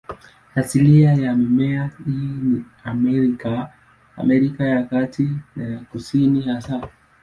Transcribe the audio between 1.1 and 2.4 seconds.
ya mimea hii